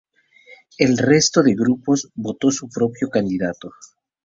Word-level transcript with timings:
El 0.79 0.97
resto 0.97 1.43
de 1.43 1.53
grupos, 1.53 2.09
votó 2.15 2.47
a 2.47 2.51
su 2.51 2.67
propio 2.69 3.07
candidato. 3.11 3.69